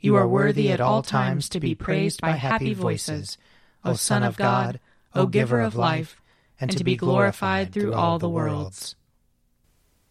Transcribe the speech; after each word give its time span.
You 0.00 0.14
are 0.14 0.28
worthy 0.28 0.70
at 0.70 0.80
all 0.80 1.02
times 1.02 1.48
to 1.48 1.58
be 1.58 1.74
praised 1.74 2.20
by 2.20 2.30
happy 2.30 2.72
voices, 2.72 3.36
O 3.84 3.94
Son 3.94 4.22
of 4.22 4.36
God, 4.36 4.78
O 5.12 5.26
Giver 5.26 5.60
of 5.60 5.74
life, 5.74 6.22
and 6.60 6.70
to 6.76 6.84
be 6.84 6.94
glorified 6.94 7.72
through 7.72 7.94
all 7.94 8.20
the 8.20 8.28
worlds. 8.28 8.94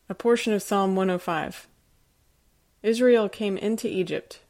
A 0.10 0.16
portion 0.16 0.52
of 0.52 0.62
Psalm 0.62 0.98
105 0.98 1.70
Israel 2.84 3.30
came 3.30 3.58
into 3.58 3.88
Egypt, 3.88 4.42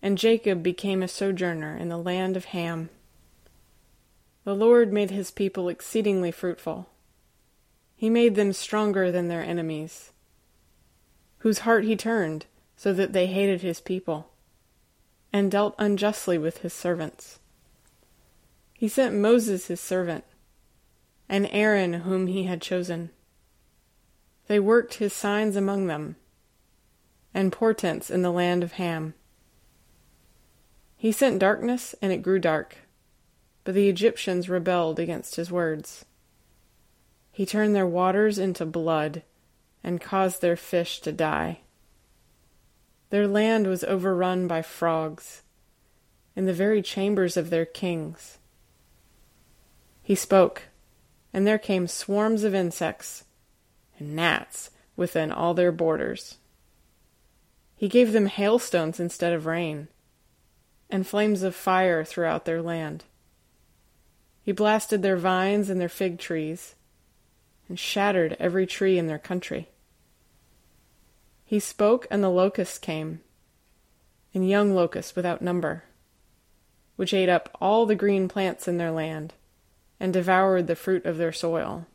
and 0.00 0.16
Jacob 0.16 0.62
became 0.62 1.02
a 1.02 1.08
sojourner 1.08 1.76
in 1.76 1.88
the 1.88 1.98
land 1.98 2.36
of 2.36 2.46
Ham. 2.46 2.88
The 4.44 4.54
Lord 4.54 4.92
made 4.92 5.10
his 5.10 5.32
people 5.32 5.68
exceedingly 5.68 6.30
fruitful. 6.30 6.88
He 7.96 8.08
made 8.08 8.36
them 8.36 8.52
stronger 8.52 9.10
than 9.10 9.26
their 9.26 9.42
enemies, 9.42 10.12
whose 11.38 11.60
heart 11.60 11.84
he 11.84 11.96
turned 11.96 12.46
so 12.80 12.94
that 12.94 13.12
they 13.12 13.26
hated 13.26 13.60
his 13.60 13.78
people, 13.78 14.30
and 15.34 15.50
dealt 15.50 15.74
unjustly 15.78 16.38
with 16.38 16.62
his 16.62 16.72
servants. 16.72 17.38
He 18.72 18.88
sent 18.88 19.14
Moses 19.14 19.66
his 19.66 19.82
servant, 19.82 20.24
and 21.28 21.46
Aaron 21.52 21.92
whom 21.92 22.26
he 22.26 22.44
had 22.44 22.62
chosen. 22.62 23.10
They 24.46 24.58
worked 24.58 24.94
his 24.94 25.12
signs 25.12 25.56
among 25.56 25.88
them, 25.88 26.16
and 27.34 27.52
portents 27.52 28.08
in 28.08 28.22
the 28.22 28.32
land 28.32 28.62
of 28.62 28.72
Ham. 28.72 29.12
He 30.96 31.12
sent 31.12 31.38
darkness, 31.38 31.94
and 32.00 32.12
it 32.12 32.22
grew 32.22 32.38
dark, 32.38 32.78
but 33.62 33.74
the 33.74 33.90
Egyptians 33.90 34.48
rebelled 34.48 34.98
against 34.98 35.36
his 35.36 35.52
words. 35.52 36.06
He 37.30 37.44
turned 37.44 37.76
their 37.76 37.86
waters 37.86 38.38
into 38.38 38.64
blood, 38.64 39.22
and 39.84 40.00
caused 40.00 40.40
their 40.40 40.56
fish 40.56 41.02
to 41.02 41.12
die. 41.12 41.60
Their 43.10 43.26
land 43.26 43.66
was 43.66 43.84
overrun 43.84 44.46
by 44.46 44.62
frogs, 44.62 45.42
in 46.36 46.46
the 46.46 46.52
very 46.52 46.80
chambers 46.80 47.36
of 47.36 47.50
their 47.50 47.66
kings. 47.66 48.38
He 50.02 50.14
spoke, 50.14 50.62
and 51.32 51.46
there 51.46 51.58
came 51.58 51.86
swarms 51.86 52.44
of 52.44 52.54
insects 52.54 53.24
and 53.98 54.14
gnats 54.14 54.70
within 54.96 55.32
all 55.32 55.54
their 55.54 55.72
borders. 55.72 56.38
He 57.74 57.88
gave 57.88 58.12
them 58.12 58.26
hailstones 58.26 59.00
instead 59.00 59.32
of 59.32 59.46
rain, 59.46 59.88
and 60.88 61.06
flames 61.06 61.42
of 61.42 61.54
fire 61.56 62.04
throughout 62.04 62.44
their 62.44 62.62
land. 62.62 63.04
He 64.42 64.52
blasted 64.52 65.02
their 65.02 65.16
vines 65.16 65.68
and 65.68 65.80
their 65.80 65.88
fig 65.88 66.18
trees, 66.18 66.74
and 67.68 67.78
shattered 67.78 68.36
every 68.38 68.66
tree 68.66 68.98
in 68.98 69.06
their 69.08 69.18
country. 69.18 69.69
He 71.50 71.58
spoke, 71.58 72.06
and 72.12 72.22
the 72.22 72.28
locusts 72.28 72.78
came, 72.78 73.22
and 74.32 74.48
young 74.48 74.72
locusts 74.72 75.16
without 75.16 75.42
number, 75.42 75.82
which 76.94 77.12
ate 77.12 77.28
up 77.28 77.48
all 77.60 77.86
the 77.86 77.96
green 77.96 78.28
plants 78.28 78.68
in 78.68 78.76
their 78.76 78.92
land, 78.92 79.34
and 79.98 80.12
devoured 80.12 80.68
the 80.68 80.76
fruit 80.76 81.04
of 81.04 81.18
their 81.18 81.32
soil. 81.32 81.88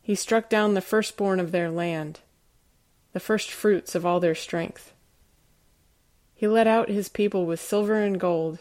He 0.00 0.14
struck 0.14 0.48
down 0.48 0.74
the 0.74 0.80
firstborn 0.80 1.40
of 1.40 1.50
their 1.50 1.68
land, 1.68 2.20
the 3.14 3.18
first 3.18 3.50
fruits 3.50 3.96
of 3.96 4.06
all 4.06 4.20
their 4.20 4.36
strength. 4.36 4.92
He 6.36 6.46
led 6.46 6.68
out 6.68 6.88
his 6.88 7.08
people 7.08 7.46
with 7.46 7.58
silver 7.58 7.96
and 7.96 8.20
gold. 8.20 8.60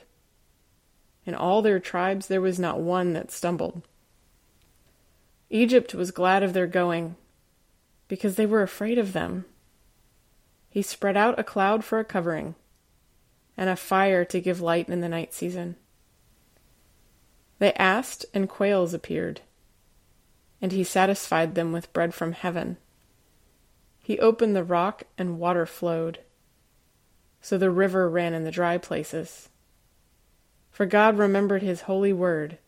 In 1.27 1.35
all 1.35 1.61
their 1.61 1.79
tribes 1.79 2.25
there 2.25 2.41
was 2.41 2.57
not 2.57 2.79
one 2.79 3.13
that 3.13 3.29
stumbled. 3.29 3.83
Egypt 5.51 5.93
was 5.93 6.09
glad 6.09 6.41
of 6.41 6.53
their 6.53 6.65
going, 6.65 7.17
because 8.13 8.35
they 8.35 8.45
were 8.45 8.61
afraid 8.61 8.99
of 8.99 9.11
them. 9.11 9.43
He 10.69 10.83
spread 10.83 11.17
out 11.17 11.39
a 11.39 11.43
cloud 11.43 11.83
for 11.83 11.97
a 11.97 12.05
covering, 12.05 12.53
and 13.57 13.71
a 13.71 13.75
fire 13.75 14.23
to 14.25 14.39
give 14.39 14.61
light 14.61 14.87
in 14.87 15.01
the 15.01 15.09
night 15.09 15.33
season. 15.33 15.77
They 17.57 17.73
asked, 17.73 18.27
and 18.31 18.47
quails 18.47 18.93
appeared, 18.93 19.41
and 20.61 20.71
he 20.71 20.83
satisfied 20.83 21.55
them 21.55 21.71
with 21.71 21.91
bread 21.91 22.13
from 22.13 22.33
heaven. 22.33 22.77
He 24.03 24.19
opened 24.19 24.55
the 24.55 24.63
rock, 24.63 25.05
and 25.17 25.39
water 25.39 25.65
flowed, 25.65 26.19
so 27.41 27.57
the 27.57 27.71
river 27.71 28.07
ran 28.07 28.35
in 28.35 28.43
the 28.43 28.51
dry 28.51 28.77
places. 28.77 29.49
For 30.69 30.85
God 30.85 31.17
remembered 31.17 31.63
his 31.63 31.81
holy 31.81 32.13
word, 32.13 32.59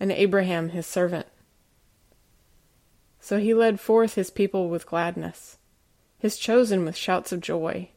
and 0.00 0.10
Abraham 0.10 0.70
his 0.70 0.84
servant. 0.84 1.28
So 3.24 3.38
he 3.38 3.54
led 3.54 3.78
forth 3.78 4.16
his 4.16 4.30
people 4.30 4.68
with 4.68 4.84
gladness, 4.84 5.56
his 6.18 6.36
chosen 6.36 6.84
with 6.84 6.96
shouts 6.96 7.30
of 7.30 7.40
joy. 7.40 7.90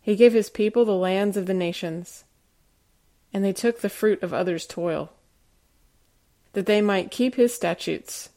He 0.00 0.14
gave 0.14 0.34
his 0.34 0.48
people 0.48 0.84
the 0.84 0.92
lands 0.92 1.36
of 1.36 1.46
the 1.46 1.52
nations, 1.52 2.22
and 3.34 3.44
they 3.44 3.52
took 3.52 3.80
the 3.80 3.88
fruit 3.88 4.22
of 4.22 4.32
others' 4.32 4.68
toil, 4.68 5.10
that 6.52 6.66
they 6.66 6.80
might 6.80 7.10
keep 7.10 7.34
his 7.34 7.52
statutes 7.52 8.28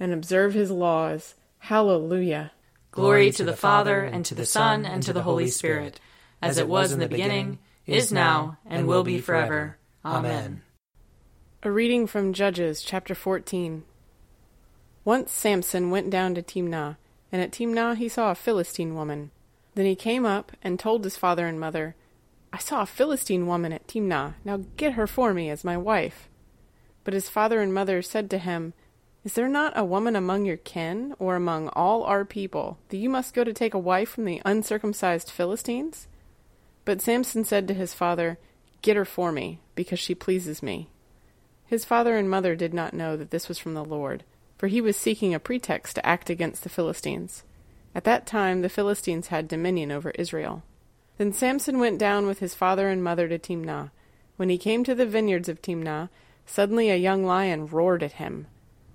and 0.00 0.10
observe 0.10 0.54
his 0.54 0.70
laws. 0.70 1.34
Hallelujah. 1.58 2.52
Glory 2.92 3.30
to 3.32 3.44
the 3.44 3.54
Father, 3.54 4.00
and 4.00 4.24
to 4.24 4.34
the 4.34 4.46
Son, 4.46 4.86
and 4.86 5.02
to 5.02 5.12
the 5.12 5.22
Holy 5.22 5.48
Spirit, 5.48 6.00
as 6.40 6.56
it 6.56 6.66
was 6.66 6.92
in 6.92 6.98
the 6.98 7.08
beginning, 7.08 7.58
is 7.84 8.10
now, 8.10 8.56
and 8.64 8.86
will 8.88 9.04
be 9.04 9.20
forever. 9.20 9.76
Amen. 10.02 10.62
A 11.62 11.70
reading 11.70 12.06
from 12.06 12.32
Judges 12.32 12.80
chapter 12.80 13.14
14. 13.14 13.84
Once 15.06 15.30
Samson 15.30 15.88
went 15.88 16.10
down 16.10 16.34
to 16.34 16.42
Timnah, 16.42 16.96
and 17.30 17.40
at 17.40 17.52
Timnah 17.52 17.96
he 17.96 18.08
saw 18.08 18.32
a 18.32 18.34
Philistine 18.34 18.96
woman. 18.96 19.30
Then 19.76 19.86
he 19.86 19.94
came 19.94 20.26
up 20.26 20.50
and 20.64 20.80
told 20.80 21.04
his 21.04 21.16
father 21.16 21.46
and 21.46 21.60
mother, 21.60 21.94
I 22.52 22.58
saw 22.58 22.82
a 22.82 22.86
Philistine 22.86 23.46
woman 23.46 23.72
at 23.72 23.86
Timnah. 23.86 24.34
Now 24.44 24.64
get 24.76 24.94
her 24.94 25.06
for 25.06 25.32
me 25.32 25.48
as 25.48 25.62
my 25.62 25.76
wife. 25.76 26.28
But 27.04 27.14
his 27.14 27.28
father 27.28 27.60
and 27.60 27.72
mother 27.72 28.02
said 28.02 28.28
to 28.30 28.38
him, 28.38 28.72
Is 29.22 29.34
there 29.34 29.46
not 29.46 29.78
a 29.78 29.84
woman 29.84 30.16
among 30.16 30.44
your 30.44 30.56
kin, 30.56 31.14
or 31.20 31.36
among 31.36 31.68
all 31.68 32.02
our 32.02 32.24
people, 32.24 32.78
that 32.88 32.96
you 32.96 33.08
must 33.08 33.32
go 33.32 33.44
to 33.44 33.52
take 33.52 33.74
a 33.74 33.78
wife 33.78 34.08
from 34.08 34.24
the 34.24 34.42
uncircumcised 34.44 35.30
Philistines? 35.30 36.08
But 36.84 37.00
Samson 37.00 37.44
said 37.44 37.68
to 37.68 37.74
his 37.74 37.94
father, 37.94 38.38
Get 38.82 38.96
her 38.96 39.04
for 39.04 39.30
me, 39.30 39.60
because 39.76 40.00
she 40.00 40.16
pleases 40.16 40.64
me. 40.64 40.88
His 41.64 41.84
father 41.84 42.16
and 42.16 42.28
mother 42.28 42.56
did 42.56 42.74
not 42.74 42.92
know 42.92 43.16
that 43.16 43.30
this 43.30 43.46
was 43.46 43.58
from 43.58 43.74
the 43.74 43.84
Lord 43.84 44.24
for 44.56 44.68
he 44.68 44.80
was 44.80 44.96
seeking 44.96 45.34
a 45.34 45.40
pretext 45.40 45.96
to 45.96 46.06
act 46.06 46.30
against 46.30 46.62
the 46.62 46.68
Philistines. 46.68 47.44
At 47.94 48.04
that 48.04 48.26
time 48.26 48.62
the 48.62 48.68
Philistines 48.68 49.28
had 49.28 49.48
dominion 49.48 49.90
over 49.90 50.10
Israel. 50.12 50.62
Then 51.18 51.32
Samson 51.32 51.78
went 51.78 51.98
down 51.98 52.26
with 52.26 52.40
his 52.40 52.54
father 52.54 52.88
and 52.88 53.02
mother 53.02 53.28
to 53.28 53.38
Timnah, 53.38 53.90
When 54.36 54.48
he 54.48 54.58
came 54.58 54.84
to 54.84 54.94
the 54.94 55.06
vineyards 55.06 55.48
of 55.48 55.62
Timnah, 55.62 56.10
suddenly 56.44 56.90
a 56.90 56.96
young 56.96 57.24
lion 57.24 57.66
roared 57.66 58.02
at 58.02 58.12
him. 58.12 58.46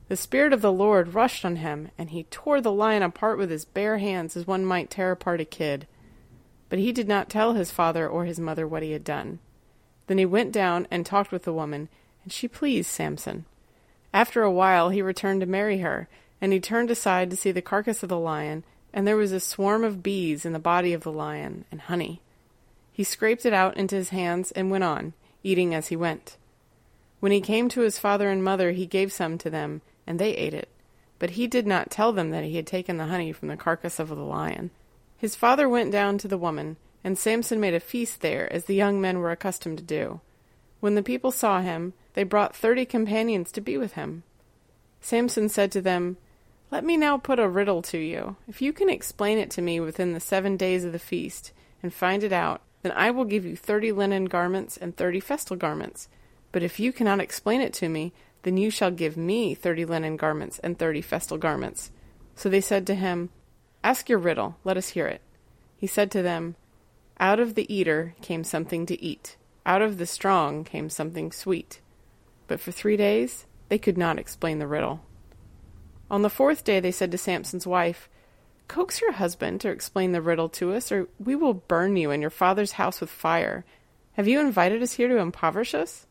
The 0.08 0.18
Spirit 0.18 0.54
of 0.54 0.62
the 0.62 0.72
Lord 0.72 1.14
rushed 1.14 1.46
on 1.46 1.56
him, 1.56 1.90
and 1.98 2.10
he 2.10 2.24
tore 2.24 2.62
the 2.62 2.72
lion 2.72 3.02
apart 3.02 3.38
with 3.38 3.50
his 3.50 3.66
bare 3.66 3.98
hands 3.98 4.36
as 4.36 4.46
one 4.46 4.66
might 4.66 4.90
tear 4.90 5.12
apart 5.12 5.42
a 5.42 5.46
kid. 5.46 5.88
But 6.70 6.80
he 6.80 6.92
did 6.92 7.08
not 7.08 7.30
tell 7.30 7.54
his 7.54 7.72
father 7.72 8.08
or 8.08 8.26
his 8.26 8.40
mother 8.40 8.68
what 8.68 8.84
he 8.84 8.92
had 8.92 9.04
done. 9.04 9.40
Then 10.08 10.18
he 10.18 10.26
went 10.26 10.52
down 10.52 10.86
and 10.92 11.06
talked 11.06 11.32
with 11.32 11.44
the 11.44 11.54
woman, 11.54 11.88
and 12.24 12.32
she 12.32 12.48
pleased 12.48 12.90
Samson. 12.90 13.46
After 14.14 14.44
a 14.44 14.52
while 14.52 14.90
he 14.90 15.02
returned 15.02 15.42
to 15.42 15.48
marry 15.48 15.80
her, 15.80 16.08
and 16.42 16.52
he 16.52 16.60
turned 16.60 16.92
aside 16.92 17.30
to 17.30 17.38
see 17.38 17.52
the 17.52 17.62
carcass 17.62 18.04
of 18.04 18.10
the 18.10 18.20
lion, 18.20 18.64
and 18.94 19.08
there 19.08 19.18
was 19.18 19.32
a 19.32 19.40
swarm 19.40 19.84
of 19.84 20.04
bees 20.04 20.46
in 20.46 20.54
the 20.54 20.60
body 20.60 20.94
of 20.94 21.04
the 21.04 21.12
lion, 21.12 21.66
and 21.72 21.82
honey. 21.82 22.22
He 22.92 23.04
scraped 23.04 23.46
it 23.46 23.54
out 23.54 23.78
into 23.78 23.96
his 23.96 24.10
hands 24.10 24.52
and 24.52 24.70
went 24.70 24.84
on, 24.84 25.14
eating 25.44 25.74
as 25.74 25.88
he 25.88 25.96
went. 25.96 26.38
When 27.20 27.32
he 27.32 27.40
came 27.40 27.70
to 27.70 27.82
his 27.82 28.00
father 28.00 28.30
and 28.30 28.44
mother, 28.44 28.72
he 28.72 28.86
gave 28.86 29.14
some 29.14 29.38
to 29.38 29.50
them, 29.50 29.82
and 30.06 30.20
they 30.20 30.36
ate 30.36 30.54
it. 30.54 30.70
But 31.20 31.32
he 31.32 31.48
did 31.48 31.68
not 31.68 31.92
tell 31.92 32.12
them 32.12 32.32
that 32.32 32.44
he 32.44 32.56
had 32.56 32.68
taken 32.68 32.98
the 32.98 33.06
honey 33.06 33.32
from 33.32 33.48
the 33.48 33.56
carcass 33.56 34.00
of 34.00 34.10
the 34.10 34.16
lion. 34.16 34.72
His 35.18 35.36
father 35.36 35.70
went 35.70 35.92
down 35.92 36.18
to 36.18 36.28
the 36.28 36.38
woman, 36.38 36.78
and 37.04 37.18
Samson 37.18 37.60
made 37.60 37.76
a 37.76 37.80
feast 37.80 38.22
there, 38.22 38.52
as 38.52 38.66
the 38.66 38.76
young 38.76 39.00
men 39.00 39.20
were 39.20 39.32
accustomed 39.32 39.78
to 39.78 39.84
do. 39.84 40.20
When 40.80 40.96
the 40.96 41.04
people 41.04 41.32
saw 41.32 41.62
him, 41.62 41.94
they 42.14 42.24
brought 42.24 42.56
thirty 42.56 42.86
companions 42.86 43.52
to 43.54 43.62
be 43.62 43.78
with 43.78 43.94
him. 43.94 44.24
Samson 45.02 45.50
said 45.50 45.72
to 45.72 45.82
them, 45.82 46.18
Let 46.70 46.84
me 46.84 46.98
now 46.98 47.18
put 47.18 47.40
a 47.40 47.48
riddle 47.48 47.82
to 47.84 47.98
you. 47.98 48.36
If 48.48 48.62
you 48.62 48.74
can 48.74 48.90
explain 48.90 49.38
it 49.38 49.50
to 49.52 49.62
me 49.62 49.80
within 49.80 50.14
the 50.14 50.20
seven 50.20 50.58
days 50.58 50.84
of 50.84 50.92
the 50.92 51.00
feast, 51.00 51.52
and 51.82 51.94
find 51.94 52.24
it 52.24 52.32
out, 52.32 52.62
then 52.84 52.92
I 52.94 53.12
will 53.12 53.26
give 53.26 53.46
you 53.46 53.56
thirty 53.56 53.92
linen 53.92 54.26
garments 54.26 54.78
and 54.78 54.96
thirty 54.96 55.20
festal 55.20 55.56
garments. 55.56 56.08
But 56.52 56.64
if 56.64 56.80
you 56.80 56.92
cannot 56.92 57.20
explain 57.20 57.62
it 57.62 57.74
to 57.76 57.90
me, 57.90 58.14
then 58.44 58.58
you 58.58 58.70
shall 58.70 58.92
give 58.92 59.18
me 59.18 59.56
thirty 59.56 59.86
linen 59.86 60.18
garments 60.18 60.60
and 60.60 60.78
thirty 60.78 61.02
festal 61.02 61.38
garments. 61.38 61.92
So 62.36 62.50
they 62.50 62.62
said 62.62 62.88
to 62.88 62.96
him, 62.96 63.30
Ask 63.84 64.10
your 64.10 64.20
riddle, 64.20 64.58
let 64.64 64.78
us 64.78 64.90
hear 64.90 65.08
it. 65.08 65.22
He 65.78 65.88
said 65.88 66.12
to 66.12 66.22
them, 66.22 66.56
Out 67.20 67.40
of 67.40 67.56
the 67.56 67.72
eater 67.74 68.16
came 68.22 68.44
something 68.44 68.86
to 68.86 69.02
eat, 69.02 69.38
out 69.66 69.82
of 69.82 69.98
the 69.98 70.06
strong 70.06 70.64
came 70.64 70.90
something 70.90 71.32
sweet. 71.32 71.82
But 72.52 72.60
for 72.60 72.74
three 72.74 72.98
days 72.98 73.46
they 73.70 73.78
could 73.78 73.98
not 73.98 74.20
explain 74.20 74.60
the 74.60 74.68
riddle. 74.68 75.00
On 76.10 76.22
the 76.22 76.30
fourth 76.30 76.66
day 76.66 76.82
they 76.82 76.92
said 76.92 77.10
to 77.14 77.18
Samson's 77.18 77.66
wife, 77.66 78.10
Coax 78.68 79.00
your 79.00 79.14
husband 79.14 79.62
to 79.62 79.70
explain 79.70 80.12
the 80.12 80.22
riddle 80.22 80.50
to 80.50 80.74
us, 80.74 80.92
or 80.92 81.08
we 81.18 81.34
will 81.34 81.54
burn 81.54 81.96
you 81.96 82.12
and 82.12 82.20
your 82.22 82.30
father's 82.30 82.74
house 82.74 83.00
with 83.00 83.10
fire. 83.10 83.64
Have 84.18 84.28
you 84.28 84.42
invited 84.42 84.84
us 84.84 84.92
here 84.92 85.08
to 85.08 85.16
impoverish 85.16 85.74
us? 85.74 86.08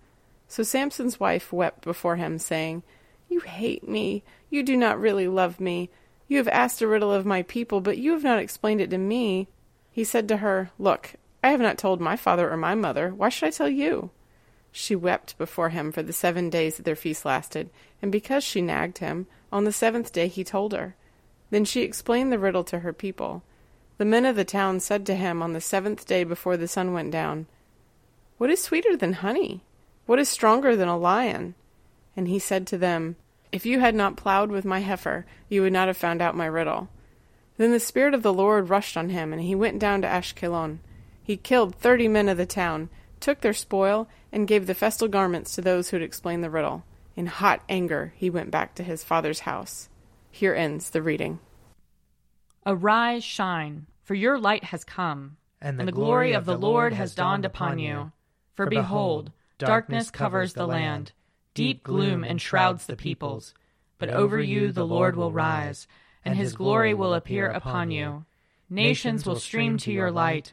So 0.48 0.62
Samson's 0.62 1.20
wife 1.20 1.52
wept 1.52 1.84
before 1.84 2.16
him, 2.16 2.38
saying, 2.38 2.84
You 3.28 3.40
hate 3.40 3.86
me. 3.86 4.24
You 4.48 4.62
do 4.62 4.78
not 4.78 4.98
really 4.98 5.28
love 5.28 5.60
me. 5.60 5.90
You 6.26 6.38
have 6.38 6.48
asked 6.48 6.80
a 6.80 6.88
riddle 6.88 7.12
of 7.12 7.26
my 7.26 7.42
people, 7.42 7.82
but 7.82 7.98
you 7.98 8.12
have 8.12 8.24
not 8.24 8.38
explained 8.38 8.80
it 8.80 8.88
to 8.88 8.98
me. 8.98 9.48
He 9.90 10.04
said 10.04 10.26
to 10.28 10.38
her, 10.38 10.70
Look, 10.78 11.16
I 11.44 11.50
have 11.50 11.60
not 11.60 11.76
told 11.76 12.00
my 12.00 12.16
father 12.16 12.50
or 12.50 12.56
my 12.56 12.74
mother. 12.74 13.10
Why 13.10 13.28
should 13.28 13.48
I 13.48 13.50
tell 13.50 13.68
you? 13.68 14.10
She 14.72 14.94
wept 14.94 15.36
before 15.36 15.70
him 15.70 15.90
for 15.92 16.02
the 16.02 16.12
seven 16.12 16.48
days 16.48 16.76
that 16.76 16.84
their 16.84 16.96
feast 16.96 17.24
lasted, 17.24 17.70
and 18.00 18.12
because 18.12 18.44
she 18.44 18.62
nagged 18.62 18.98
him, 18.98 19.26
on 19.52 19.64
the 19.64 19.72
seventh 19.72 20.12
day 20.12 20.28
he 20.28 20.44
told 20.44 20.72
her. 20.72 20.94
Then 21.50 21.64
she 21.64 21.82
explained 21.82 22.32
the 22.32 22.38
riddle 22.38 22.64
to 22.64 22.80
her 22.80 22.92
people. 22.92 23.42
The 23.98 24.04
men 24.04 24.24
of 24.24 24.36
the 24.36 24.44
town 24.44 24.80
said 24.80 25.04
to 25.06 25.14
him 25.14 25.42
on 25.42 25.52
the 25.52 25.60
seventh 25.60 26.06
day 26.06 26.24
before 26.24 26.56
the 26.56 26.68
sun 26.68 26.92
went 26.92 27.10
down, 27.10 27.46
What 28.38 28.50
is 28.50 28.62
sweeter 28.62 28.96
than 28.96 29.14
honey? 29.14 29.62
What 30.06 30.18
is 30.18 30.28
stronger 30.28 30.76
than 30.76 30.88
a 30.88 30.96
lion? 30.96 31.54
And 32.16 32.28
he 32.28 32.38
said 32.38 32.66
to 32.68 32.78
them, 32.78 33.16
If 33.52 33.66
you 33.66 33.80
had 33.80 33.94
not 33.94 34.16
plowed 34.16 34.50
with 34.50 34.64
my 34.64 34.80
heifer, 34.80 35.26
you 35.48 35.62
would 35.62 35.72
not 35.72 35.88
have 35.88 35.96
found 35.96 36.22
out 36.22 36.36
my 36.36 36.46
riddle. 36.46 36.88
Then 37.56 37.72
the 37.72 37.80
Spirit 37.80 38.14
of 38.14 38.22
the 38.22 38.32
Lord 38.32 38.70
rushed 38.70 38.96
on 38.96 39.10
him, 39.10 39.32
and 39.32 39.42
he 39.42 39.54
went 39.54 39.78
down 39.78 40.00
to 40.02 40.08
Ashkelon. 40.08 40.78
He 41.22 41.36
killed 41.36 41.74
thirty 41.74 42.08
men 42.08 42.28
of 42.28 42.38
the 42.38 42.46
town, 42.46 42.88
took 43.20 43.40
their 43.40 43.52
spoil, 43.52 44.08
and 44.32 44.48
gave 44.48 44.66
the 44.66 44.74
festal 44.74 45.08
garments 45.08 45.54
to 45.54 45.62
those 45.62 45.90
who 45.90 45.96
had 45.96 46.02
explained 46.02 46.42
the 46.42 46.50
riddle. 46.50 46.84
In 47.16 47.26
hot 47.26 47.62
anger, 47.68 48.12
he 48.16 48.30
went 48.30 48.50
back 48.50 48.74
to 48.76 48.82
his 48.82 49.04
father's 49.04 49.40
house. 49.40 49.88
Here 50.30 50.54
ends 50.54 50.90
the 50.90 51.02
reading. 51.02 51.40
Arise, 52.64 53.24
shine, 53.24 53.86
for 54.02 54.14
your 54.14 54.38
light 54.38 54.64
has 54.64 54.84
come, 54.84 55.36
and 55.60 55.78
the, 55.78 55.82
and 55.82 55.88
the 55.88 55.92
glory 55.92 56.32
of 56.32 56.44
the 56.44 56.56
Lord 56.56 56.92
has 56.92 57.14
dawned 57.14 57.44
upon 57.44 57.78
you. 57.78 58.12
For 58.54 58.66
behold, 58.66 59.32
Darkness 59.58 60.10
covers 60.10 60.54
the 60.54 60.66
land, 60.66 61.12
deep 61.52 61.82
gloom 61.82 62.24
enshrouds 62.24 62.86
the 62.86 62.96
peoples. 62.96 63.52
But 63.98 64.08
over 64.08 64.40
you 64.40 64.72
the 64.72 64.86
Lord 64.86 65.16
will 65.16 65.32
rise, 65.32 65.86
and 66.24 66.34
his 66.34 66.54
glory 66.54 66.94
will 66.94 67.12
appear 67.12 67.50
upon 67.50 67.90
you. 67.90 68.24
Nations 68.70 69.26
will 69.26 69.36
stream 69.36 69.76
to 69.78 69.92
your 69.92 70.10
light, 70.10 70.52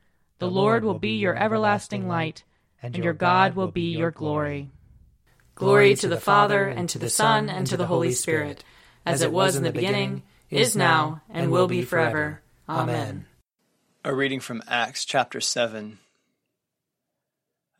The 0.41 0.49
Lord 0.49 0.83
will 0.83 0.97
be 0.97 1.17
your 1.17 1.37
everlasting 1.37 2.07
light, 2.07 2.45
and 2.81 2.97
your 2.97 3.13
God 3.13 3.55
will 3.55 3.67
be 3.67 3.95
your 3.95 4.09
glory. 4.09 4.71
Glory 5.53 5.93
to 5.93 6.07
the 6.07 6.19
Father, 6.19 6.67
and 6.67 6.89
to 6.89 6.97
the 6.97 7.11
Son, 7.11 7.47
and 7.47 7.67
to 7.67 7.77
the 7.77 7.85
Holy 7.85 8.11
Spirit, 8.11 8.63
as 9.05 9.21
it 9.21 9.31
was 9.31 9.55
in 9.55 9.61
the 9.61 9.71
beginning, 9.71 10.23
is 10.49 10.75
now, 10.75 11.21
and 11.29 11.51
will 11.51 11.67
be 11.67 11.83
forever. 11.83 12.41
Amen. 12.67 13.27
A 14.03 14.15
reading 14.15 14.39
from 14.39 14.63
Acts 14.67 15.05
chapter 15.05 15.39
7. 15.39 15.99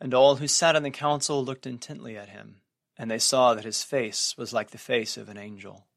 And 0.00 0.14
all 0.14 0.36
who 0.36 0.46
sat 0.46 0.76
in 0.76 0.84
the 0.84 0.92
council 0.92 1.44
looked 1.44 1.66
intently 1.66 2.16
at 2.16 2.28
him, 2.28 2.60
and 2.96 3.10
they 3.10 3.18
saw 3.18 3.54
that 3.54 3.64
his 3.64 3.82
face 3.82 4.36
was 4.38 4.52
like 4.52 4.70
the 4.70 4.78
face 4.78 5.16
of 5.16 5.28
an 5.28 5.36
angel. 5.36 5.88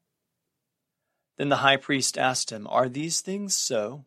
Then 1.36 1.48
the 1.48 1.58
high 1.58 1.76
priest 1.76 2.18
asked 2.18 2.50
him, 2.50 2.66
Are 2.68 2.88
these 2.88 3.20
things 3.20 3.54
so? 3.54 4.04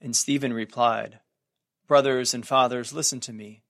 And 0.00 0.14
Stephen 0.14 0.52
replied, 0.52 1.18
Brothers 1.86 2.34
and 2.34 2.46
fathers, 2.46 2.92
listen 2.92 3.20
to 3.20 3.32
me. 3.32 3.62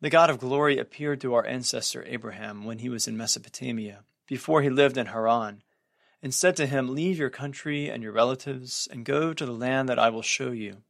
The 0.00 0.10
God 0.10 0.30
of 0.30 0.38
glory 0.38 0.78
appeared 0.78 1.20
to 1.20 1.34
our 1.34 1.46
ancestor 1.46 2.02
Abraham 2.06 2.64
when 2.64 2.78
he 2.78 2.88
was 2.88 3.06
in 3.06 3.16
Mesopotamia, 3.16 4.04
before 4.26 4.62
he 4.62 4.70
lived 4.70 4.96
in 4.96 5.06
Haran, 5.06 5.62
and 6.22 6.32
said 6.32 6.56
to 6.56 6.66
him, 6.66 6.94
Leave 6.94 7.18
your 7.18 7.28
country 7.30 7.88
and 7.90 8.02
your 8.02 8.12
relatives, 8.12 8.88
and 8.90 9.04
go 9.04 9.34
to 9.34 9.44
the 9.44 9.52
land 9.52 9.90
that 9.90 9.98
I 9.98 10.08
will 10.08 10.22
show 10.22 10.52
you. 10.52 10.84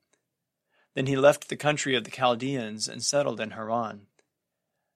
Then 0.94 1.06
he 1.06 1.16
left 1.16 1.48
the 1.48 1.56
country 1.56 1.96
of 1.96 2.04
the 2.04 2.10
Chaldeans 2.12 2.86
and 2.86 3.02
settled 3.02 3.40
in 3.40 3.50
Haran. 3.50 4.06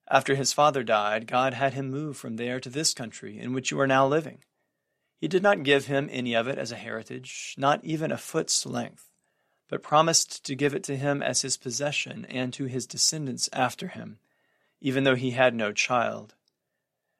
After 0.08 0.36
his 0.36 0.52
father 0.52 0.84
died, 0.84 1.26
God 1.26 1.54
had 1.54 1.74
him 1.74 1.90
move 1.90 2.16
from 2.16 2.36
there 2.36 2.60
to 2.60 2.70
this 2.70 2.94
country 2.94 3.36
in 3.36 3.52
which 3.52 3.72
you 3.72 3.80
are 3.80 3.86
now 3.86 4.06
living. 4.06 4.44
He 5.20 5.26
did 5.26 5.42
not 5.42 5.64
give 5.64 5.86
him 5.86 6.08
any 6.12 6.34
of 6.34 6.46
it 6.46 6.56
as 6.56 6.70
a 6.70 6.76
heritage, 6.76 7.56
not 7.58 7.84
even 7.84 8.12
a 8.12 8.16
foot's 8.16 8.64
length, 8.64 9.10
but 9.68 9.82
promised 9.82 10.44
to 10.46 10.54
give 10.54 10.74
it 10.74 10.82
to 10.84 10.96
him 10.96 11.22
as 11.22 11.42
his 11.42 11.56
possession 11.56 12.24
and 12.30 12.52
to 12.52 12.64
his 12.64 12.86
descendants 12.86 13.48
after 13.52 13.88
him, 13.88 14.18
even 14.80 15.04
though 15.04 15.14
he 15.14 15.32
had 15.32 15.54
no 15.54 15.72
child. 15.72 16.34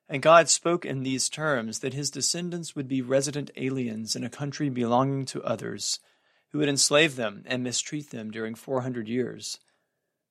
And 0.09 0.23
God 0.23 0.49
spoke 0.49 0.87
in 0.87 1.03
these 1.03 1.29
terms 1.29 1.81
that 1.81 1.93
his 1.93 2.11
descendants 2.11 2.75
would 2.75 2.89
be 2.89 3.03
resident 3.03 3.51
aliens 3.57 4.17
in 4.17 4.25
a 4.25 4.31
country 4.31 4.71
belonging 4.71 5.27
to 5.27 5.43
others 5.43 6.01
who 6.51 6.59
would 6.59 6.69
enslave 6.69 7.17
them 7.17 7.45
and 7.47 7.63
mistreat 7.63 8.11
them 8.11 8.31
during 8.31 8.55
four 8.55 8.81
hundred 8.81 9.07
years. 9.07 9.59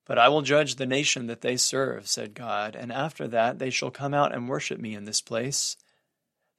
But 0.04 0.18
I 0.18 0.28
will 0.28 0.42
judge 0.42 0.74
the 0.76 0.86
nation 0.86 1.26
that 1.28 1.42
they 1.42 1.56
serve, 1.56 2.08
said 2.08 2.34
God, 2.34 2.74
and 2.74 2.90
after 2.90 3.28
that 3.28 3.60
they 3.60 3.70
shall 3.70 3.92
come 3.92 4.14
out 4.14 4.34
and 4.34 4.48
worship 4.48 4.80
me 4.80 4.94
in 4.94 5.04
this 5.04 5.20
place. 5.20 5.76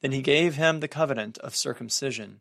Then 0.01 0.13
he 0.13 0.21
gave 0.21 0.55
him 0.55 0.79
the 0.79 0.87
covenant 0.87 1.37
of 1.39 1.55
circumcision. 1.55 2.39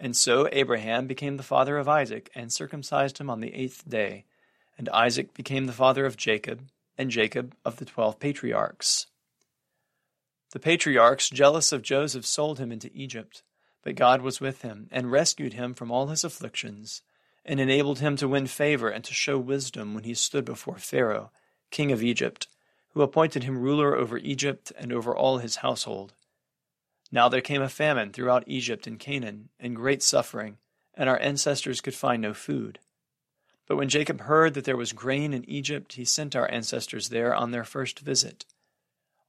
And 0.00 0.16
so 0.16 0.48
Abraham 0.52 1.08
became 1.08 1.36
the 1.36 1.42
father 1.42 1.76
of 1.76 1.88
Isaac, 1.88 2.30
and 2.34 2.52
circumcised 2.52 3.18
him 3.18 3.28
on 3.28 3.40
the 3.40 3.52
eighth 3.54 3.88
day. 3.88 4.24
And 4.78 4.88
Isaac 4.90 5.34
became 5.34 5.66
the 5.66 5.72
father 5.72 6.06
of 6.06 6.16
Jacob, 6.16 6.68
and 6.96 7.10
Jacob 7.10 7.56
of 7.64 7.76
the 7.76 7.84
twelve 7.84 8.20
patriarchs. 8.20 9.06
The 10.52 10.60
patriarchs, 10.60 11.28
jealous 11.28 11.72
of 11.72 11.82
Joseph, 11.82 12.24
sold 12.24 12.58
him 12.58 12.70
into 12.70 12.90
Egypt. 12.94 13.42
But 13.82 13.96
God 13.96 14.22
was 14.22 14.40
with 14.40 14.62
him, 14.62 14.88
and 14.92 15.10
rescued 15.10 15.54
him 15.54 15.74
from 15.74 15.90
all 15.90 16.06
his 16.08 16.24
afflictions, 16.24 17.02
and 17.44 17.58
enabled 17.58 17.98
him 17.98 18.16
to 18.16 18.28
win 18.28 18.46
favor 18.46 18.88
and 18.90 19.02
to 19.04 19.14
show 19.14 19.38
wisdom 19.38 19.94
when 19.94 20.04
he 20.04 20.14
stood 20.14 20.44
before 20.44 20.78
Pharaoh, 20.78 21.30
king 21.70 21.90
of 21.90 22.02
Egypt, 22.02 22.46
who 22.92 23.02
appointed 23.02 23.44
him 23.44 23.58
ruler 23.58 23.96
over 23.96 24.18
Egypt 24.18 24.72
and 24.78 24.92
over 24.92 25.14
all 25.14 25.38
his 25.38 25.56
household. 25.56 26.12
Now 27.10 27.28
there 27.28 27.40
came 27.40 27.62
a 27.62 27.68
famine 27.68 28.12
throughout 28.12 28.44
Egypt 28.46 28.86
and 28.86 28.98
Canaan, 28.98 29.48
and 29.58 29.74
great 29.74 30.02
suffering, 30.02 30.58
and 30.94 31.08
our 31.08 31.18
ancestors 31.20 31.80
could 31.80 31.94
find 31.94 32.20
no 32.20 32.34
food. 32.34 32.80
But 33.66 33.76
when 33.76 33.88
Jacob 33.88 34.22
heard 34.22 34.54
that 34.54 34.64
there 34.64 34.76
was 34.76 34.92
grain 34.92 35.32
in 35.32 35.48
Egypt, 35.48 35.94
he 35.94 36.04
sent 36.04 36.36
our 36.36 36.50
ancestors 36.50 37.08
there 37.08 37.34
on 37.34 37.50
their 37.50 37.64
first 37.64 38.00
visit. 38.00 38.44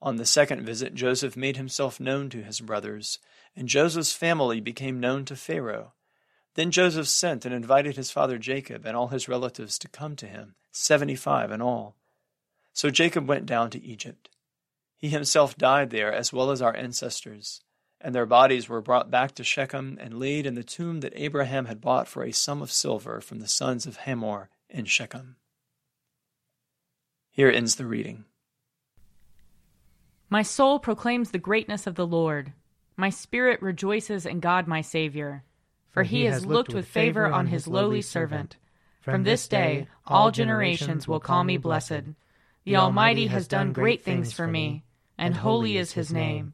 On 0.02 0.16
the 0.16 0.26
second 0.26 0.66
visit, 0.66 0.94
Joseph 0.94 1.36
made 1.36 1.58
himself 1.58 2.00
known 2.00 2.30
to 2.30 2.44
his 2.44 2.62
brothers, 2.62 3.20
and 3.56 3.68
Joseph's 3.68 4.14
family 4.14 4.62
became 4.62 5.00
known 5.00 5.26
to 5.26 5.36
Pharaoh. 5.36 5.94
Then 6.56 6.72
Joseph 6.72 7.08
sent 7.08 7.46
and 7.46 7.54
invited 7.54 7.96
his 7.96 8.12
father 8.12 8.38
Jacob 8.38 8.86
and 8.86 8.96
all 8.96 9.10
his 9.10 9.28
relatives 9.28 9.78
to 9.80 9.88
come 9.88 10.16
to 10.18 10.28
him, 10.28 10.56
seventy 10.72 11.16
five 11.16 11.52
in 11.52 11.62
all. 11.62 11.96
So 12.74 12.90
Jacob 12.90 13.28
went 13.28 13.46
down 13.46 13.70
to 13.72 13.84
Egypt. 13.84 14.30
He 14.98 15.10
himself 15.10 15.58
died 15.58 15.90
there, 15.90 16.14
as 16.14 16.34
well 16.34 16.52
as 16.52 16.62
our 16.62 16.76
ancestors, 16.76 17.62
and 18.02 18.16
their 18.16 18.26
bodies 18.26 18.70
were 18.70 18.82
brought 18.82 19.12
back 19.12 19.34
to 19.36 19.44
Shechem 19.44 19.98
and 20.00 20.20
laid 20.20 20.46
in 20.46 20.56
the 20.56 20.64
tomb 20.64 21.02
that 21.02 21.14
Abraham 21.16 21.66
had 21.66 21.82
bought 21.82 22.08
for 22.08 22.24
a 22.24 22.32
sum 22.32 22.62
of 22.62 22.72
silver 22.72 23.20
from 23.22 23.40
the 23.40 23.48
sons 23.48 23.86
of 23.86 23.98
Hamor 23.98 24.50
in 24.70 24.86
Shechem. 24.86 25.36
Here 27.32 27.50
ends 27.50 27.76
the 27.76 27.86
reading. 27.86 28.26
My 30.30 30.44
soul 30.44 30.80
proclaims 30.80 31.32
the 31.32 31.40
greatness 31.40 31.88
of 31.88 31.96
the 31.96 32.08
Lord. 32.08 32.54
My 32.96 33.10
spirit 33.10 33.62
rejoices 33.62 34.26
in 34.26 34.40
God 34.40 34.68
my 34.68 34.82
Saviour. 34.82 35.44
For 35.90 36.04
he 36.04 36.26
has 36.26 36.46
looked 36.46 36.74
with 36.74 36.88
favor 36.88 37.26
on 37.26 37.48
his 37.48 37.68
lowly 37.68 38.02
servant. 38.02 38.58
From 39.02 39.24
this 39.24 39.48
day 39.48 39.88
all 40.06 40.32
generations 40.32 41.08
will 41.08 41.20
call 41.20 41.44
me 41.44 41.58
blessed. 41.58 42.14
The 42.64 42.76
Almighty 42.76 43.28
has 43.28 43.48
done 43.48 43.74
great 43.74 44.04
things 44.04 44.32
for 44.32 44.46
me, 44.46 44.84
and 45.18 45.36
holy 45.36 45.78
is 45.78 45.94
his 45.94 46.14
name. 46.14 46.54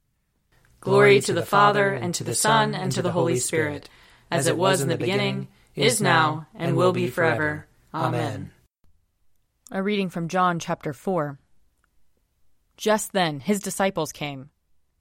Glory 0.81 1.21
to 1.21 1.31
the 1.31 1.45
Father, 1.45 1.89
and 1.93 2.11
to 2.15 2.23
the 2.23 2.33
Son, 2.33 2.73
and 2.73 2.91
to 2.91 3.03
the 3.03 3.11
Holy 3.11 3.37
Spirit, 3.37 3.87
as 4.31 4.47
it 4.47 4.57
was 4.57 4.81
in 4.81 4.87
the 4.89 4.97
beginning, 4.97 5.47
is 5.75 6.01
now, 6.01 6.47
and 6.55 6.75
will 6.75 6.91
be 6.91 7.07
forever. 7.07 7.67
Amen. 7.93 8.49
A 9.69 9.83
reading 9.83 10.09
from 10.09 10.27
John 10.27 10.57
chapter 10.57 10.91
4. 10.91 11.37
Just 12.77 13.13
then 13.13 13.41
his 13.41 13.59
disciples 13.59 14.11
came. 14.11 14.49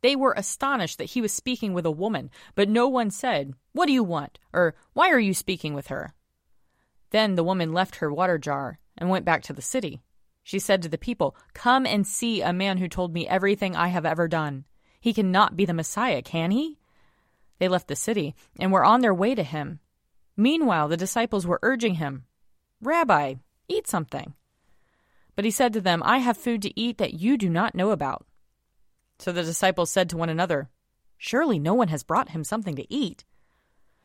They 0.02 0.14
were 0.14 0.34
astonished 0.36 0.98
that 0.98 1.12
he 1.12 1.22
was 1.22 1.32
speaking 1.32 1.72
with 1.72 1.86
a 1.86 1.90
woman, 1.90 2.30
but 2.54 2.68
no 2.68 2.86
one 2.86 3.10
said, 3.10 3.54
What 3.72 3.86
do 3.86 3.92
you 3.94 4.04
want? 4.04 4.38
or 4.52 4.74
Why 4.92 5.08
are 5.08 5.18
you 5.18 5.32
speaking 5.32 5.72
with 5.72 5.86
her? 5.86 6.12
Then 7.08 7.36
the 7.36 7.44
woman 7.44 7.72
left 7.72 7.96
her 7.96 8.12
water 8.12 8.36
jar 8.36 8.78
and 8.98 9.08
went 9.08 9.24
back 9.24 9.42
to 9.44 9.54
the 9.54 9.62
city. 9.62 10.02
She 10.42 10.58
said 10.58 10.82
to 10.82 10.90
the 10.90 10.98
people, 10.98 11.34
Come 11.54 11.86
and 11.86 12.06
see 12.06 12.42
a 12.42 12.52
man 12.52 12.76
who 12.76 12.86
told 12.86 13.14
me 13.14 13.26
everything 13.26 13.74
I 13.74 13.88
have 13.88 14.04
ever 14.04 14.28
done. 14.28 14.66
He 15.00 15.12
cannot 15.12 15.56
be 15.56 15.64
the 15.64 15.74
Messiah, 15.74 16.22
can 16.22 16.50
he? 16.50 16.78
They 17.58 17.68
left 17.68 17.88
the 17.88 17.96
city 17.96 18.34
and 18.58 18.72
were 18.72 18.84
on 18.84 19.00
their 19.00 19.14
way 19.14 19.34
to 19.34 19.42
him. 19.42 19.80
Meanwhile, 20.36 20.88
the 20.88 20.96
disciples 20.96 21.46
were 21.46 21.58
urging 21.62 21.94
him, 21.94 22.24
Rabbi, 22.80 23.34
eat 23.68 23.86
something. 23.86 24.34
But 25.36 25.44
he 25.44 25.50
said 25.50 25.72
to 25.74 25.80
them, 25.80 26.02
I 26.04 26.18
have 26.18 26.36
food 26.36 26.62
to 26.62 26.80
eat 26.80 26.98
that 26.98 27.14
you 27.14 27.36
do 27.36 27.48
not 27.48 27.74
know 27.74 27.90
about. 27.90 28.26
So 29.18 29.32
the 29.32 29.42
disciples 29.42 29.90
said 29.90 30.08
to 30.10 30.16
one 30.16 30.30
another, 30.30 30.70
Surely 31.18 31.58
no 31.58 31.74
one 31.74 31.88
has 31.88 32.02
brought 32.02 32.30
him 32.30 32.44
something 32.44 32.76
to 32.76 32.92
eat. 32.92 33.24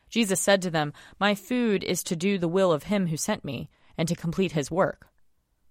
Jesus 0.09 0.39
said 0.41 0.61
to 0.61 0.69
them, 0.69 0.93
My 1.19 1.35
food 1.35 1.83
is 1.83 2.03
to 2.03 2.15
do 2.15 2.37
the 2.37 2.47
will 2.49 2.73
of 2.73 2.83
him 2.83 3.07
who 3.07 3.17
sent 3.17 3.45
me, 3.45 3.69
and 3.97 4.07
to 4.09 4.15
complete 4.15 4.51
his 4.51 4.69
work. 4.69 5.07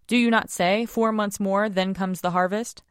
Do 0.07 0.16
you 0.16 0.31
not 0.31 0.50
say, 0.50 0.87
Four 0.87 1.12
months 1.12 1.38
more, 1.38 1.69
then 1.69 1.93
comes 1.93 2.21
the 2.21 2.31
harvest? 2.31 2.83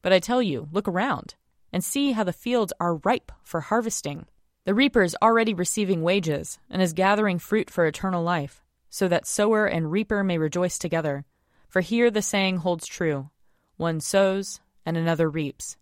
But 0.00 0.12
I 0.12 0.18
tell 0.18 0.40
you, 0.40 0.68
look 0.72 0.88
around, 0.88 1.34
and 1.72 1.84
see 1.84 2.12
how 2.12 2.24
the 2.24 2.32
fields 2.32 2.72
are 2.80 2.96
ripe 2.96 3.32
for 3.42 3.60
harvesting. 3.60 4.26
The 4.64 4.74
reaper 4.74 5.02
is 5.02 5.16
already 5.22 5.54
receiving 5.54 6.02
wages, 6.02 6.58
and 6.68 6.82
is 6.82 6.92
gathering 6.92 7.38
fruit 7.38 7.70
for 7.70 7.86
eternal 7.86 8.22
life, 8.22 8.62
so 8.90 9.08
that 9.08 9.26
sower 9.26 9.66
and 9.66 9.90
reaper 9.90 10.22
may 10.22 10.38
rejoice 10.38 10.78
together. 10.78 11.24
For 11.68 11.80
here 11.80 12.10
the 12.10 12.22
saying 12.22 12.58
holds 12.58 12.86
true 12.86 13.30
one 13.76 14.00
sows, 14.00 14.60
and 14.84 14.96
another 14.96 15.30
reaps. 15.30 15.76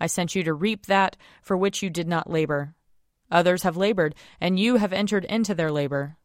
I 0.00 0.06
sent 0.06 0.34
you 0.34 0.42
to 0.44 0.54
reap 0.54 0.86
that 0.86 1.16
for 1.42 1.56
which 1.56 1.82
you 1.82 1.90
did 1.90 2.08
not 2.08 2.30
labor. 2.30 2.74
Others 3.30 3.62
have 3.62 3.76
labored, 3.76 4.14
and 4.40 4.58
you 4.58 4.76
have 4.76 4.92
entered 4.92 5.24
into 5.26 5.54
their 5.54 5.70
labor. 5.70 6.16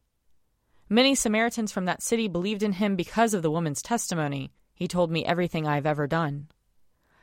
Many 0.88 1.14
Samaritans 1.14 1.72
from 1.72 1.84
that 1.86 2.02
city 2.02 2.28
believed 2.28 2.62
in 2.62 2.72
him 2.72 2.96
because 2.96 3.34
of 3.34 3.42
the 3.42 3.50
woman's 3.50 3.82
testimony. 3.82 4.52
He 4.74 4.88
told 4.88 5.10
me 5.10 5.24
everything 5.24 5.66
I 5.66 5.74
have 5.76 5.86
ever 5.86 6.06
done. 6.06 6.48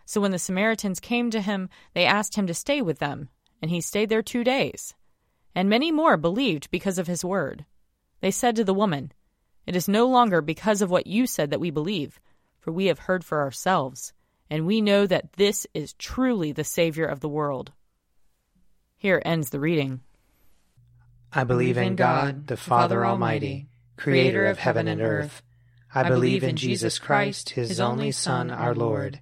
So 0.09 0.19
when 0.21 0.31
the 0.31 0.39
Samaritans 0.39 0.99
came 0.99 1.29
to 1.29 1.39
him, 1.39 1.69
they 1.93 2.03
asked 2.03 2.33
him 2.33 2.47
to 2.47 2.53
stay 2.55 2.81
with 2.81 2.97
them, 2.97 3.29
and 3.61 3.69
he 3.69 3.79
stayed 3.79 4.09
there 4.09 4.23
two 4.23 4.43
days. 4.43 4.95
And 5.53 5.69
many 5.69 5.91
more 5.91 6.17
believed 6.17 6.71
because 6.71 6.97
of 6.97 7.05
his 7.05 7.23
word. 7.23 7.63
They 8.19 8.31
said 8.31 8.55
to 8.55 8.63
the 8.63 8.73
woman, 8.73 9.11
It 9.67 9.75
is 9.75 9.87
no 9.87 10.07
longer 10.07 10.41
because 10.41 10.81
of 10.81 10.89
what 10.89 11.05
you 11.05 11.27
said 11.27 11.51
that 11.51 11.59
we 11.59 11.69
believe, 11.69 12.19
for 12.59 12.71
we 12.71 12.87
have 12.87 12.97
heard 12.97 13.23
for 13.23 13.39
ourselves, 13.39 14.11
and 14.49 14.65
we 14.65 14.81
know 14.81 15.05
that 15.05 15.33
this 15.33 15.67
is 15.75 15.93
truly 15.93 16.53
the 16.53 16.63
Savior 16.63 17.05
of 17.05 17.19
the 17.19 17.29
world. 17.29 17.71
Here 18.97 19.21
ends 19.23 19.51
the 19.51 19.59
reading. 19.59 19.99
I 21.31 21.43
believe 21.43 21.77
in 21.77 21.95
God, 21.95 22.47
the 22.47 22.57
Father 22.57 23.05
Almighty, 23.05 23.67
creator 23.95 24.47
of 24.47 24.57
heaven 24.57 24.87
and 24.87 25.01
earth. 25.01 25.43
I 25.93 26.09
believe 26.09 26.43
in 26.43 26.55
Jesus 26.55 26.97
Christ, 26.97 27.51
his 27.51 27.79
only 27.79 28.11
Son, 28.11 28.49
our 28.49 28.73
Lord. 28.73 29.21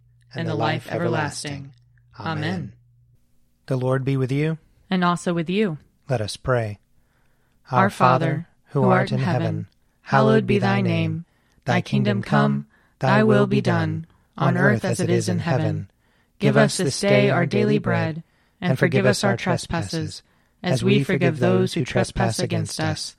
and 0.33 0.47
the 0.47 0.55
life 0.55 0.87
everlasting. 0.91 1.73
Amen. 2.19 2.73
The 3.65 3.77
Lord 3.77 4.03
be 4.03 4.17
with 4.17 4.31
you. 4.31 4.57
And 4.89 5.03
also 5.03 5.33
with 5.33 5.49
you. 5.49 5.77
Let 6.09 6.21
us 6.21 6.37
pray. 6.37 6.79
Our 7.71 7.89
Father, 7.89 8.47
who 8.69 8.83
art 8.83 9.11
in 9.11 9.19
heaven, 9.19 9.67
hallowed 10.01 10.45
be 10.45 10.59
thy 10.59 10.81
name. 10.81 11.25
Thy 11.65 11.81
kingdom 11.81 12.21
come, 12.21 12.67
thy 12.99 13.23
will 13.23 13.47
be 13.47 13.61
done, 13.61 14.07
on 14.37 14.57
earth 14.57 14.83
as 14.83 14.99
it 14.99 15.09
is 15.09 15.29
in 15.29 15.39
heaven. 15.39 15.89
Give 16.39 16.57
us 16.57 16.77
this 16.77 16.99
day 16.99 17.29
our 17.29 17.45
daily 17.45 17.77
bread, 17.77 18.23
and 18.59 18.77
forgive 18.77 19.05
us 19.05 19.23
our 19.23 19.37
trespasses 19.37 20.23
as 20.63 20.83
we 20.83 21.03
forgive 21.03 21.39
those 21.39 21.73
who 21.73 21.85
trespass 21.85 22.39
against 22.39 22.79
us. 22.79 23.15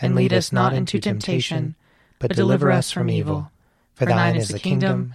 And 0.00 0.14
lead 0.14 0.32
us 0.32 0.52
not 0.52 0.72
into 0.72 0.98
temptation, 0.98 1.76
but 2.18 2.34
deliver 2.34 2.72
us 2.72 2.90
from 2.90 3.10
evil. 3.10 3.52
For 3.94 4.06
thine 4.06 4.36
is 4.36 4.48
the 4.48 4.58
kingdom, 4.58 5.14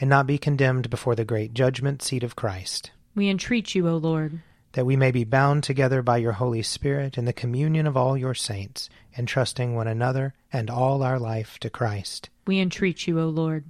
and 0.00 0.08
not 0.08 0.26
be 0.26 0.38
condemned 0.38 0.90
before 0.90 1.14
the 1.14 1.24
great 1.24 1.54
judgment 1.54 2.02
seat 2.02 2.22
of 2.22 2.36
Christ. 2.36 2.90
We 3.14 3.28
entreat 3.28 3.74
you, 3.74 3.88
O 3.88 3.96
Lord. 3.96 4.40
That 4.72 4.86
we 4.86 4.96
may 4.96 5.10
be 5.10 5.24
bound 5.24 5.64
together 5.64 6.02
by 6.02 6.18
your 6.18 6.32
Holy 6.32 6.62
Spirit 6.62 7.18
in 7.18 7.24
the 7.24 7.32
communion 7.32 7.86
of 7.86 7.96
all 7.96 8.16
your 8.16 8.34
saints, 8.34 8.88
entrusting 9.16 9.74
one 9.74 9.88
another 9.88 10.34
and 10.52 10.70
all 10.70 11.02
our 11.02 11.18
life 11.18 11.58
to 11.60 11.70
Christ. 11.70 12.28
We 12.46 12.60
entreat 12.60 13.06
you, 13.06 13.18
O 13.18 13.28
Lord. 13.28 13.64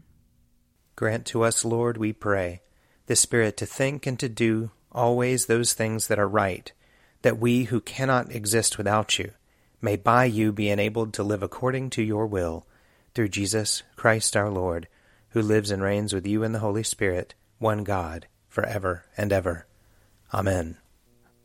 Grant 0.96 1.24
to 1.26 1.44
us, 1.44 1.64
Lord, 1.64 1.96
we 1.96 2.12
pray, 2.12 2.62
the 3.06 3.16
Spirit 3.16 3.56
to 3.58 3.66
think 3.66 4.06
and 4.06 4.18
to 4.18 4.28
do 4.28 4.70
always 4.90 5.46
those 5.46 5.72
things 5.72 6.08
that 6.08 6.18
are 6.18 6.28
right, 6.28 6.72
that 7.22 7.38
we 7.38 7.64
who 7.64 7.80
cannot 7.80 8.34
exist 8.34 8.76
without 8.76 9.18
you 9.18 9.30
may 9.80 9.96
by 9.96 10.24
you 10.24 10.52
be 10.52 10.68
enabled 10.68 11.14
to 11.14 11.22
live 11.22 11.42
according 11.42 11.90
to 11.90 12.02
your 12.02 12.26
will, 12.26 12.66
through 13.14 13.28
Jesus 13.28 13.82
Christ 13.96 14.36
our 14.36 14.50
Lord 14.50 14.88
who 15.30 15.42
lives 15.42 15.70
and 15.70 15.82
reigns 15.82 16.12
with 16.12 16.26
you 16.26 16.42
in 16.42 16.52
the 16.52 16.58
Holy 16.58 16.82
Spirit, 16.82 17.34
one 17.58 17.84
God, 17.84 18.26
for 18.48 18.64
ever 18.64 19.04
and 19.16 19.32
ever. 19.32 19.66
Amen. 20.32 20.78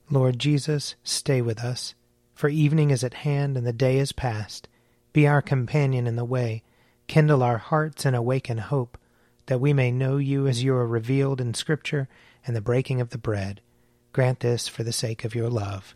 Lord 0.09 0.39
Jesus, 0.39 0.95
stay 1.03 1.41
with 1.41 1.63
us, 1.63 1.95
for 2.33 2.49
evening 2.49 2.91
is 2.91 3.03
at 3.03 3.13
hand 3.13 3.57
and 3.57 3.65
the 3.65 3.73
day 3.73 3.97
is 3.97 4.11
past. 4.11 4.67
Be 5.11 5.27
our 5.27 5.41
companion 5.41 6.07
in 6.07 6.15
the 6.15 6.25
way, 6.25 6.63
kindle 7.07 7.43
our 7.43 7.57
hearts 7.57 8.05
and 8.05 8.15
awaken 8.15 8.57
hope, 8.57 8.97
that 9.47 9.61
we 9.61 9.73
may 9.73 9.91
know 9.91 10.17
you 10.17 10.47
as 10.47 10.63
you 10.63 10.73
are 10.73 10.87
revealed 10.87 11.41
in 11.41 11.53
Scripture 11.53 12.07
and 12.45 12.55
the 12.55 12.61
breaking 12.61 13.01
of 13.01 13.09
the 13.09 13.17
bread. 13.17 13.61
Grant 14.11 14.39
this 14.39 14.67
for 14.67 14.83
the 14.83 14.93
sake 14.93 15.23
of 15.25 15.35
your 15.35 15.49
love. 15.49 15.95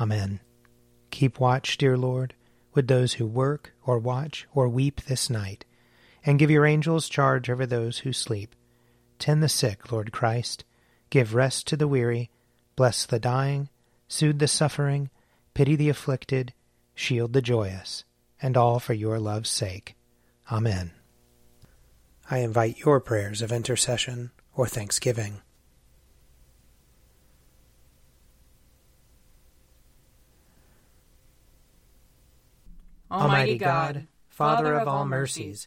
Amen. 0.00 0.40
Keep 1.10 1.38
watch, 1.38 1.78
dear 1.78 1.96
Lord, 1.96 2.34
with 2.74 2.88
those 2.88 3.14
who 3.14 3.26
work 3.26 3.72
or 3.84 3.98
watch 3.98 4.46
or 4.54 4.68
weep 4.68 5.02
this 5.02 5.28
night 5.28 5.64
and 6.24 6.38
give 6.38 6.50
your 6.50 6.66
angels 6.66 7.08
charge 7.08 7.48
over 7.48 7.66
those 7.66 7.98
who 7.98 8.12
sleep. 8.12 8.54
Tend 9.18 9.42
the 9.42 9.48
sick, 9.48 9.90
Lord 9.92 10.12
Christ. 10.12 10.64
Give 11.10 11.34
rest 11.34 11.66
to 11.68 11.76
the 11.76 11.88
weary. 11.88 12.30
Bless 12.76 13.04
the 13.04 13.18
dying. 13.18 13.68
Soothe 14.08 14.38
the 14.38 14.48
suffering. 14.48 15.10
Pity 15.54 15.76
the 15.76 15.88
afflicted. 15.88 16.52
Shield 16.94 17.32
the 17.32 17.42
joyous. 17.42 18.04
And 18.40 18.56
all 18.56 18.80
for 18.80 18.94
your 18.94 19.18
love's 19.18 19.50
sake. 19.50 19.94
Amen. 20.50 20.92
I 22.30 22.38
invite 22.38 22.78
your 22.78 23.00
prayers 23.00 23.42
of 23.42 23.52
intercession 23.52 24.30
or 24.54 24.66
thanksgiving. 24.66 25.42
Almighty 33.10 33.58
God, 33.58 34.06
Father 34.28 34.74
of 34.74 34.86
all 34.86 35.04
mercies, 35.04 35.66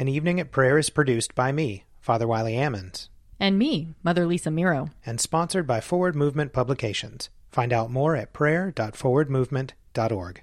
An 0.00 0.08
Evening 0.08 0.40
at 0.40 0.50
Prayer 0.50 0.78
is 0.78 0.88
produced 0.88 1.34
by 1.34 1.52
me, 1.52 1.84
Father 2.00 2.26
Wiley 2.26 2.54
Ammons. 2.54 3.10
And 3.38 3.58
me, 3.58 3.96
Mother 4.02 4.24
Lisa 4.24 4.50
Miro. 4.50 4.88
And 5.04 5.20
sponsored 5.20 5.66
by 5.66 5.82
Forward 5.82 6.16
Movement 6.16 6.54
Publications. 6.54 7.28
Find 7.50 7.70
out 7.70 7.90
more 7.90 8.16
at 8.16 8.32
prayer.forwardmovement.org. 8.32 10.42